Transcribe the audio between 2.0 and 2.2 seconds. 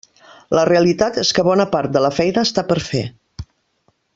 la